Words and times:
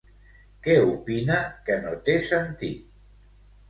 Què 0.67 0.77
opina 0.93 1.37
que 1.69 1.79
no 1.87 1.95
té 2.11 2.19
sentit? 2.33 2.85